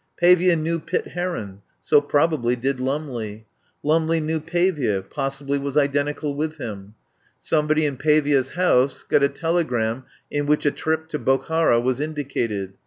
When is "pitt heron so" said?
0.79-2.01